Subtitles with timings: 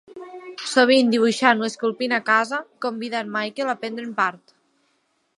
[0.69, 4.57] Sovint dibuixant o esculpint a casa, convida a en Michael a prendre'n part.